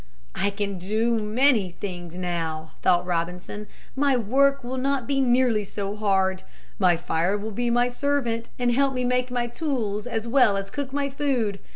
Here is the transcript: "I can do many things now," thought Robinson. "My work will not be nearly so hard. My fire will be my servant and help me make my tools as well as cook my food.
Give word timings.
"I 0.33 0.49
can 0.49 0.79
do 0.79 1.19
many 1.19 1.73
things 1.79 2.15
now," 2.17 2.71
thought 2.81 3.05
Robinson. 3.05 3.67
"My 3.95 4.17
work 4.17 4.63
will 4.63 4.77
not 4.79 5.05
be 5.05 5.21
nearly 5.21 5.63
so 5.63 5.95
hard. 5.95 6.41
My 6.79 6.97
fire 6.97 7.37
will 7.37 7.51
be 7.51 7.69
my 7.69 7.87
servant 7.87 8.49
and 8.57 8.71
help 8.71 8.95
me 8.95 9.03
make 9.03 9.29
my 9.29 9.45
tools 9.45 10.07
as 10.07 10.27
well 10.27 10.57
as 10.57 10.71
cook 10.71 10.91
my 10.91 11.11
food. 11.11 11.59